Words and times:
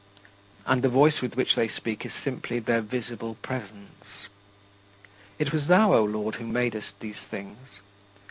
And 0.65 0.81
the 0.81 0.89
voice 0.89 1.21
with 1.21 1.35
which 1.35 1.53
they 1.53 1.67
speak 1.67 2.07
is 2.07 2.11
simply 2.23 2.57
their 2.57 2.81
visible 2.81 3.35
presence. 3.43 4.25
It 5.37 5.53
was 5.53 5.67
thou, 5.67 5.93
O 5.93 6.03
Lord, 6.03 6.33
who 6.37 6.47
madest 6.47 6.99
these 7.01 7.21
things. 7.29 7.59